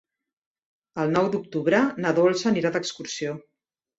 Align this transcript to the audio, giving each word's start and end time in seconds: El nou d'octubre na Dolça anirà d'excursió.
El 1.03 1.11
nou 1.17 1.27
d'octubre 1.35 1.83
na 2.05 2.13
Dolça 2.21 2.49
anirà 2.53 2.71
d'excursió. 2.77 3.37